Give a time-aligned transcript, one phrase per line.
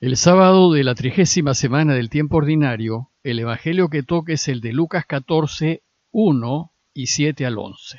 [0.00, 4.60] El sábado de la trigésima semana del tiempo ordinario, el Evangelio que toque es el
[4.60, 5.82] de Lucas 14,
[6.12, 7.98] 1 y 7 al 11.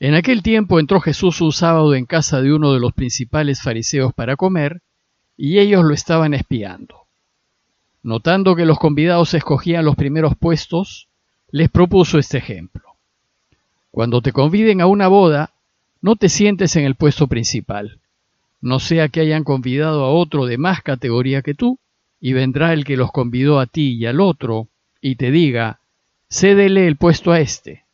[0.00, 4.12] En aquel tiempo entró Jesús un sábado en casa de uno de los principales fariseos
[4.12, 4.82] para comer,
[5.36, 7.02] y ellos lo estaban espiando.
[8.02, 11.06] Notando que los convidados escogían los primeros puestos,
[11.52, 12.96] les propuso este ejemplo.
[13.92, 15.52] Cuando te conviden a una boda,
[16.02, 18.00] no te sientes en el puesto principal
[18.60, 21.78] no sea que hayan convidado a otro de más categoría que tú,
[22.20, 24.68] y vendrá el que los convidó a ti y al otro,
[25.00, 25.80] y te diga,
[26.30, 27.84] cédele el puesto a éste,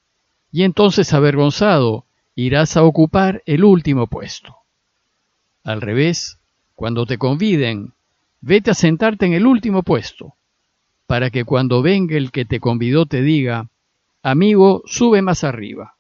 [0.50, 2.04] y entonces avergonzado
[2.34, 4.56] irás a ocupar el último puesto.
[5.64, 6.38] Al revés,
[6.74, 7.92] cuando te conviden,
[8.40, 10.34] vete a sentarte en el último puesto,
[11.06, 13.68] para que cuando venga el que te convidó te diga,
[14.22, 15.96] amigo, sube más arriba,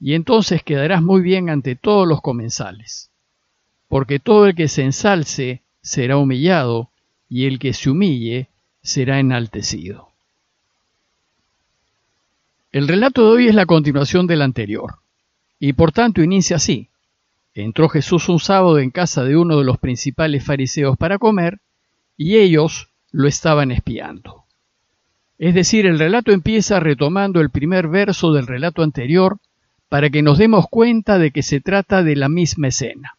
[0.00, 3.10] y entonces quedarás muy bien ante todos los comensales
[3.88, 6.90] porque todo el que se ensalce será humillado,
[7.28, 8.48] y el que se humille
[8.82, 10.08] será enaltecido.
[12.70, 14.96] El relato de hoy es la continuación del anterior,
[15.58, 16.88] y por tanto inicia así.
[17.54, 21.58] Entró Jesús un sábado en casa de uno de los principales fariseos para comer,
[22.16, 24.44] y ellos lo estaban espiando.
[25.38, 29.38] Es decir, el relato empieza retomando el primer verso del relato anterior
[29.88, 33.17] para que nos demos cuenta de que se trata de la misma escena.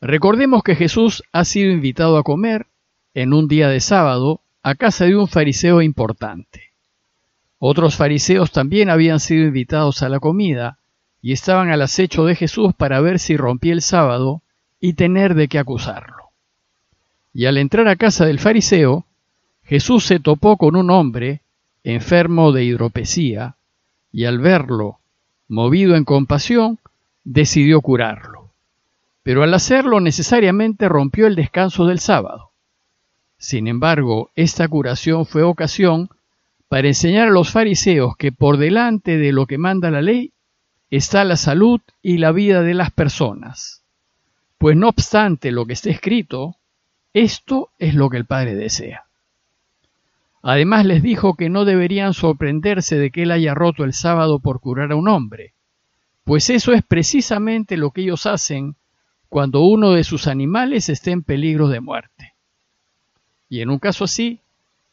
[0.00, 2.66] Recordemos que Jesús ha sido invitado a comer
[3.14, 6.70] en un día de sábado a casa de un fariseo importante.
[7.58, 10.78] Otros fariseos también habían sido invitados a la comida
[11.20, 14.42] y estaban al acecho de Jesús para ver si rompía el sábado
[14.78, 16.30] y tener de qué acusarlo.
[17.34, 19.04] Y al entrar a casa del fariseo,
[19.64, 21.40] Jesús se topó con un hombre
[21.82, 23.56] enfermo de hidropesía
[24.12, 25.00] y al verlo,
[25.48, 26.78] movido en compasión,
[27.24, 28.47] decidió curarlo
[29.28, 32.52] pero al hacerlo necesariamente rompió el descanso del sábado.
[33.36, 36.08] Sin embargo, esta curación fue ocasión
[36.66, 40.32] para enseñar a los fariseos que por delante de lo que manda la ley
[40.88, 43.84] está la salud y la vida de las personas.
[44.56, 46.56] Pues no obstante lo que está escrito,
[47.12, 49.04] esto es lo que el Padre desea.
[50.40, 54.60] Además les dijo que no deberían sorprenderse de que él haya roto el sábado por
[54.60, 55.52] curar a un hombre,
[56.24, 58.74] pues eso es precisamente lo que ellos hacen
[59.28, 62.34] cuando uno de sus animales esté en peligro de muerte.
[63.48, 64.40] Y en un caso así,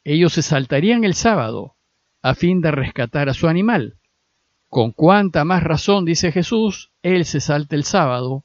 [0.04, 1.76] ellos se saltarían el sábado
[2.22, 3.96] a fin de rescatar a su animal.
[4.70, 8.44] Con cuánta más razón, dice Jesús, Él se salta el sábado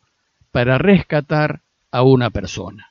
[0.53, 2.91] para rescatar a una persona.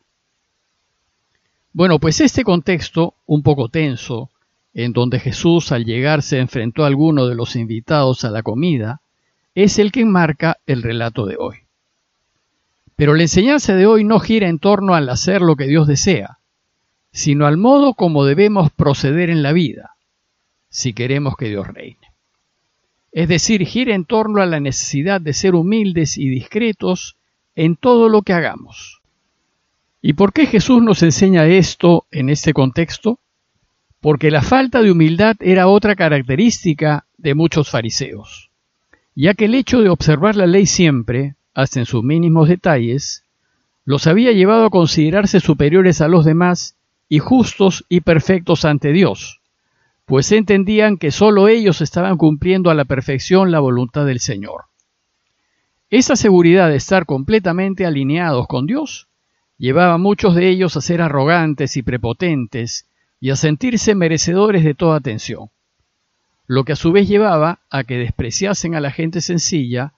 [1.72, 4.30] Bueno, pues este contexto, un poco tenso,
[4.74, 9.02] en donde Jesús al llegar se enfrentó a alguno de los invitados a la comida,
[9.56, 11.69] es el que enmarca el relato de hoy.
[13.00, 16.40] Pero la enseñanza de hoy no gira en torno al hacer lo que Dios desea,
[17.14, 19.92] sino al modo como debemos proceder en la vida,
[20.68, 22.12] si queremos que Dios reine.
[23.14, 27.16] Es decir, gira en torno a la necesidad de ser humildes y discretos
[27.56, 29.00] en todo lo que hagamos.
[30.02, 33.22] ¿Y por qué Jesús nos enseña esto en este contexto?
[34.02, 38.52] Porque la falta de humildad era otra característica de muchos fariseos,
[39.16, 43.26] ya que el hecho de observar la ley siempre hasta en sus mínimos detalles,
[43.84, 46.78] los había llevado a considerarse superiores a los demás
[47.10, 49.42] y justos y perfectos ante Dios,
[50.06, 54.66] pues entendían que sólo ellos estaban cumpliendo a la perfección la voluntad del Señor.
[55.90, 59.10] Esa seguridad de estar completamente alineados con Dios
[59.58, 62.88] llevaba a muchos de ellos a ser arrogantes y prepotentes
[63.20, 65.50] y a sentirse merecedores de toda atención,
[66.48, 69.94] lo que a su vez llevaba a que despreciasen a la gente sencilla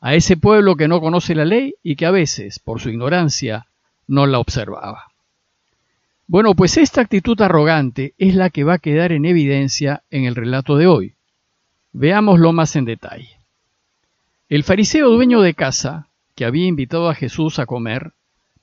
[0.00, 3.66] a ese pueblo que no conoce la ley y que a veces, por su ignorancia,
[4.06, 5.06] no la observaba.
[6.28, 10.34] Bueno, pues esta actitud arrogante es la que va a quedar en evidencia en el
[10.34, 11.14] relato de hoy.
[11.92, 13.38] Veámoslo más en detalle.
[14.48, 18.12] El fariseo dueño de casa, que había invitado a Jesús a comer,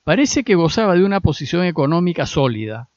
[0.04, 2.90] parece que gozaba de una posición económica sólida,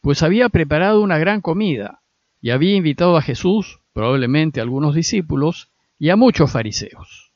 [0.00, 2.00] pues había preparado una gran comida
[2.40, 5.68] y había invitado a Jesús, probablemente a algunos discípulos,
[5.98, 7.31] y a muchos fariseos.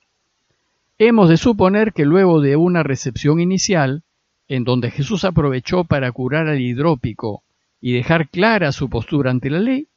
[0.98, 4.02] Hemos de suponer que luego de una recepción inicial,
[4.48, 7.42] en donde Jesús aprovechó para curar al hidrópico
[7.82, 9.88] y dejar clara su postura ante la ley,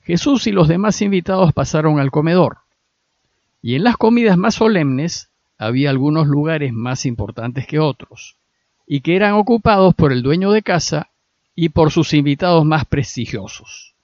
[0.00, 2.58] Jesús y los demás invitados pasaron al comedor.
[3.60, 5.28] Y en las comidas más solemnes
[5.58, 8.36] había algunos lugares más importantes que otros,
[8.86, 11.10] y que eran ocupados por el dueño de casa
[11.54, 13.94] y por sus invitados más prestigiosos.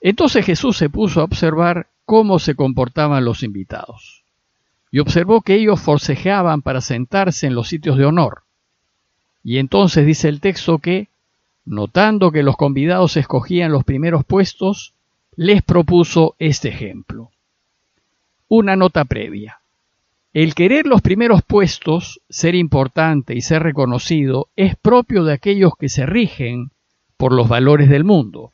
[0.00, 4.24] Entonces Jesús se puso a observar cómo se comportaban los invitados
[4.90, 8.42] y observó que ellos forcejeaban para sentarse en los sitios de honor.
[9.42, 11.08] Y entonces dice el texto que,
[11.64, 14.94] notando que los convidados escogían los primeros puestos,
[15.36, 17.30] les propuso este ejemplo.
[18.48, 19.60] Una nota previa.
[20.32, 25.88] El querer los primeros puestos, ser importante y ser reconocido, es propio de aquellos que
[25.88, 26.70] se rigen
[27.16, 28.52] por los valores del mundo.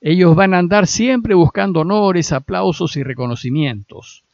[0.00, 4.25] Ellos van a andar siempre buscando honores, aplausos y reconocimientos.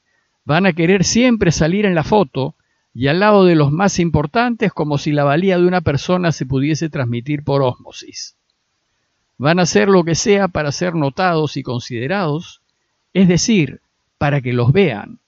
[0.45, 2.55] Van a querer siempre salir en la foto
[2.95, 6.47] y al lado de los más importantes como si la valía de una persona se
[6.47, 8.37] pudiese transmitir por ósmosis.
[9.39, 12.61] Van a hacer lo que sea para ser notados y considerados,
[13.15, 13.81] es decir,
[14.19, 15.21] para que los vean,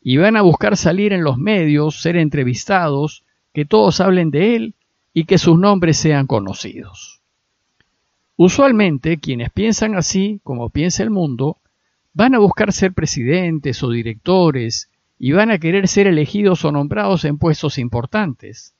[0.00, 4.74] y van a buscar salir en los medios, ser entrevistados, que todos hablen de él
[5.12, 7.20] y que sus nombres sean conocidos.
[8.36, 11.58] Usualmente quienes piensan así, como piensa el mundo,
[12.12, 17.24] van a buscar ser presidentes o directores y van a querer ser elegidos o nombrados
[17.24, 18.74] en puestos importantes,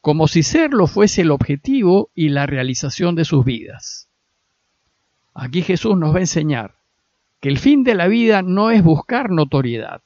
[0.00, 4.08] como si serlo fuese el objetivo y la realización de sus vidas.
[5.34, 6.76] Aquí Jesús nos va a enseñar
[7.40, 10.02] que el fin de la vida no es buscar notoriedad,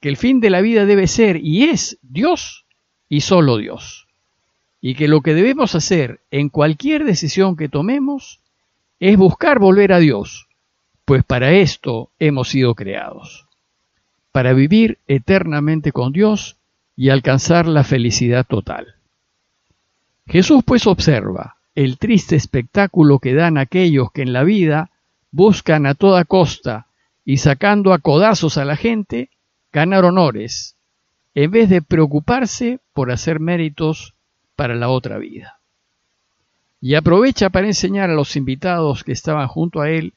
[0.00, 2.64] que el fin de la vida debe ser y es Dios
[3.08, 4.06] y solo Dios,
[4.80, 8.40] y que lo que debemos hacer en cualquier decisión que tomemos
[8.98, 10.48] es buscar volver a Dios,
[11.06, 13.46] pues para esto hemos sido creados
[14.32, 16.58] para vivir eternamente con Dios
[16.94, 18.96] y alcanzar la felicidad total.
[20.26, 24.90] Jesús pues observa el triste espectáculo que dan aquellos que en la vida
[25.30, 26.88] buscan a toda costa
[27.24, 29.30] y sacando a codazos a la gente,
[29.72, 30.76] ganar honores,
[31.34, 34.12] en vez de preocuparse por hacer méritos
[34.54, 35.60] para la otra vida.
[36.78, 40.12] Y aprovecha para enseñar a los invitados que estaban junto a él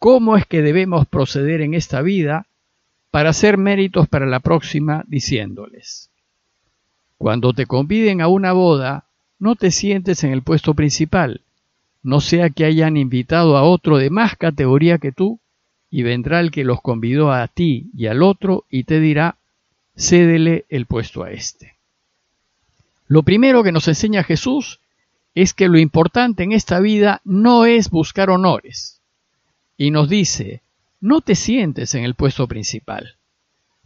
[0.00, 2.46] cómo es que debemos proceder en esta vida
[3.10, 6.10] para hacer méritos para la próxima, diciéndoles,
[7.18, 9.04] cuando te conviden a una boda,
[9.38, 11.42] no te sientes en el puesto principal,
[12.02, 15.38] no sea que hayan invitado a otro de más categoría que tú,
[15.90, 19.36] y vendrá el que los convidó a ti y al otro y te dirá,
[19.98, 21.74] cédele el puesto a éste.
[23.06, 24.80] Lo primero que nos enseña Jesús
[25.34, 28.99] es que lo importante en esta vida no es buscar honores.
[29.80, 30.60] Y nos dice,
[31.00, 33.16] no te sientes en el puesto principal.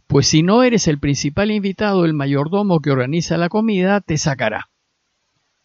[0.07, 4.67] Pues si no eres el principal invitado, el mayordomo que organiza la comida te sacará.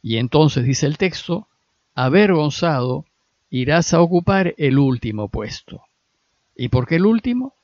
[0.00, 1.48] Y entonces, dice el texto,
[1.96, 3.06] avergonzado,
[3.50, 5.82] irás a ocupar el último puesto.
[6.54, 7.56] ¿Y por qué el último?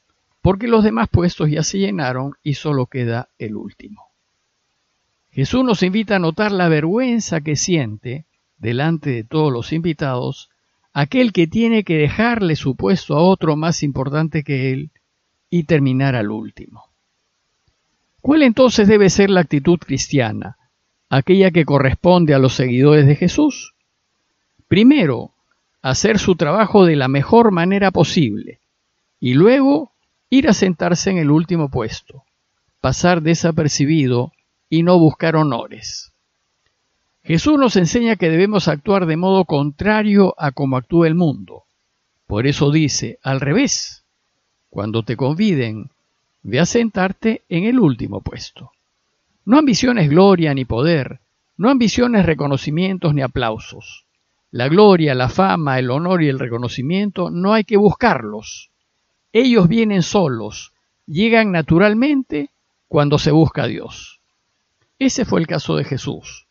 [0.42, 4.08] Porque los demás puestos ya se llenaron y solo queda el último.
[5.30, 8.24] Jesús nos invita a notar la vergüenza que siente
[8.58, 10.50] delante de todos los invitados
[10.96, 14.93] aquel que tiene que dejarle su puesto a otro más importante que él
[15.50, 16.84] y terminar al último.
[18.22, 20.56] ¿Cuál entonces debe ser la actitud cristiana,
[21.10, 23.75] aquella que corresponde a los seguidores de Jesús?
[24.69, 25.34] Primero,
[25.82, 28.60] hacer su trabajo de la mejor manera posible
[29.20, 29.92] y luego
[30.31, 32.25] ir a sentarse en el último puesto,
[32.81, 34.32] pasar desapercibido
[34.70, 36.14] y no buscar honores.
[37.26, 41.64] Jesús nos enseña que debemos actuar de modo contrario a como actúa el mundo.
[42.28, 44.05] Por eso dice, al revés,
[44.70, 45.90] cuando te conviden,
[46.44, 48.70] ve a sentarte en el último puesto.
[49.44, 51.19] No ambiciones gloria ni poder,
[51.56, 54.04] no ambiciones reconocimientos ni aplausos.
[54.52, 58.71] La gloria, la fama, el honor y el reconocimiento no hay que buscarlos.
[59.33, 60.73] Ellos vienen solos,
[61.06, 62.50] llegan naturalmente
[62.87, 64.21] cuando se busca a Dios.
[65.00, 66.46] Ese fue el caso de Jesús.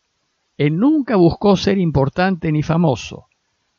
[0.58, 3.26] Él nunca buscó ser importante ni famoso.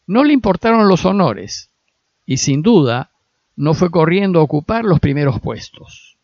[0.06, 1.70] No le importaron los honores
[2.26, 3.12] y sin duda
[3.56, 6.18] no fue corriendo a ocupar los primeros puestos.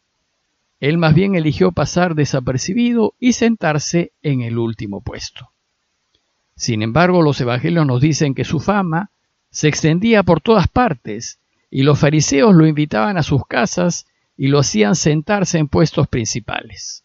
[0.80, 5.50] Él más bien eligió pasar desapercibido y sentarse en el último puesto.
[6.56, 9.10] Sin embargo, los evangelios nos dicen que su fama
[9.50, 11.40] se extendía por todas partes
[11.72, 14.06] y los fariseos lo invitaban a sus casas
[14.38, 17.04] y lo hacían sentarse en puestos principales.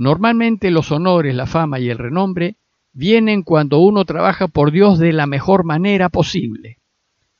[0.00, 2.56] Normalmente los honores, la fama y el renombre
[2.94, 6.78] vienen cuando uno trabaja por Dios de la mejor manera posible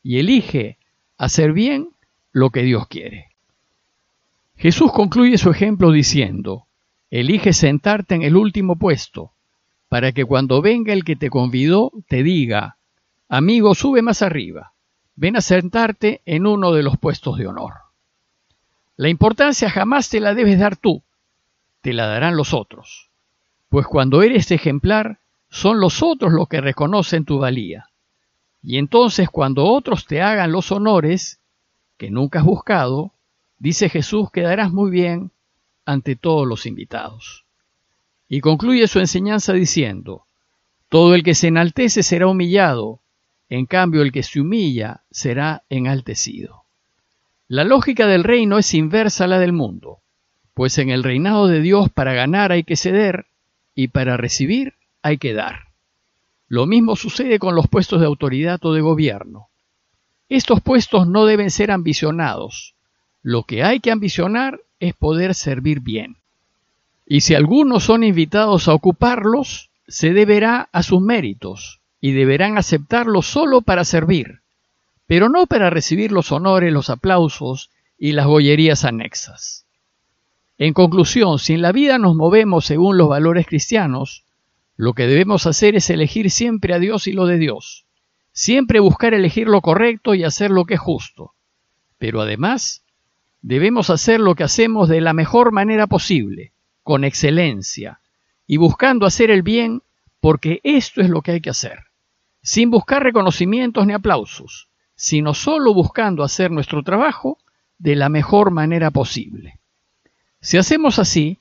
[0.03, 0.77] y elige
[1.17, 1.89] hacer bien
[2.33, 3.29] lo que Dios quiere.
[4.57, 6.67] Jesús concluye su ejemplo diciendo,
[7.09, 9.33] elige sentarte en el último puesto,
[9.89, 12.77] para que cuando venga el que te convidó te diga,
[13.31, 14.75] amigo, sube más arriba,
[15.17, 17.73] ven a sentarte en uno de los puestos de honor.
[18.97, 21.03] La importancia jamás te la debes dar tú,
[21.81, 23.11] te la darán los otros.
[23.69, 27.89] Pues cuando eres ejemplar, son los otros los que reconocen tu valía.
[28.63, 31.41] Y entonces cuando otros te hagan los honores
[31.97, 33.13] que nunca has buscado,
[33.59, 35.31] dice Jesús, quedarás muy bien
[35.85, 37.45] ante todos los invitados.
[38.29, 40.25] Y concluye su enseñanza diciendo,
[40.89, 43.01] todo el que se enaltece será humillado,
[43.49, 46.63] en cambio el que se humilla será enaltecido.
[47.49, 49.99] La lógica del reino es inversa a la del mundo,
[50.55, 53.27] pues en el reinado de Dios para ganar hay que ceder
[53.75, 55.69] y para recibir hay que dar.
[56.49, 59.49] Lo mismo sucede con los puestos de autoridad o de gobierno.
[60.29, 62.75] Estos puestos no deben ser ambicionados.
[63.23, 66.17] Lo que hay que ambicionar es poder servir bien.
[67.07, 73.27] Y si algunos son invitados a ocuparlos, se deberá a sus méritos y deberán aceptarlos
[73.27, 74.41] solo para servir,
[75.07, 79.67] pero no para recibir los honores, los aplausos y las gollerías anexas.
[80.61, 84.27] En conclusión, si en la vida nos movemos según los valores cristianos,
[84.77, 87.87] lo que debemos hacer es elegir siempre a Dios y lo de Dios,
[88.35, 91.33] siempre buscar elegir lo correcto y hacer lo que es justo.
[91.97, 92.85] Pero además,
[93.41, 96.53] debemos hacer lo que hacemos de la mejor manera posible,
[96.83, 98.01] con excelencia,
[98.47, 99.81] y buscando hacer el bien
[100.21, 101.85] porque esto es lo que hay que hacer,
[102.43, 107.39] sin buscar reconocimientos ni aplausos, sino solo buscando hacer nuestro trabajo
[107.79, 109.60] de la mejor manera posible.
[110.41, 111.39] Si hacemos así,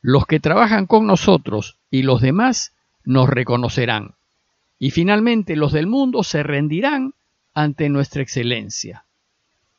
[0.00, 2.72] los que trabajan con nosotros y los demás
[3.04, 4.14] nos reconocerán,
[4.78, 7.14] y finalmente los del mundo se rendirán
[7.54, 9.04] ante nuestra excelencia.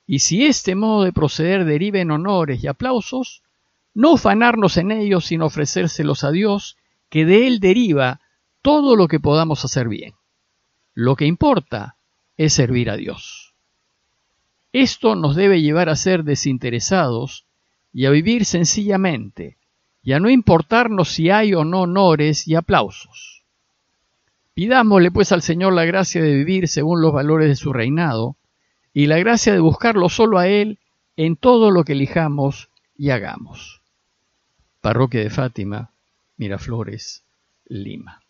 [0.06, 3.42] Y si este modo de proceder deriva en honores y aplausos,
[3.94, 6.78] no ufanarnos en ellos, sino ofrecérselos a Dios,
[7.10, 8.20] que de Él deriva
[8.62, 10.14] todo lo que podamos hacer bien.
[10.94, 11.96] Lo que importa
[12.38, 13.54] es servir a Dios.
[14.74, 17.47] Esto nos debe llevar a ser desinteresados
[17.98, 19.58] y a vivir sencillamente,
[20.04, 23.42] y a no importarnos si hay o no honores y aplausos.
[24.54, 28.36] Pidámosle pues al Señor la gracia de vivir según los valores de su reinado
[28.94, 30.78] y la gracia de buscarlo solo a Él
[31.16, 33.82] en todo lo que elijamos y hagamos.
[34.80, 35.90] Parroquia de Fátima,
[36.38, 37.24] Miraflores,
[37.66, 38.22] Lima.